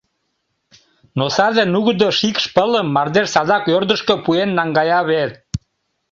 Но 1.17 1.25
саде 1.35 1.63
нугыдо 1.73 2.09
шикш-пылым 2.19 2.87
мардеж 2.95 3.27
садак 3.33 3.63
ӧрдыжкӧ 3.75 4.15
пуэн 4.23 4.49
наҥгая 4.57 5.01
вет. 5.09 5.31